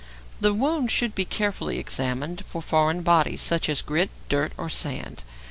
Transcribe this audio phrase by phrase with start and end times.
[0.39, 5.23] The wound should be carefully examined for foreign bodies, such as grit, dirt, or sand.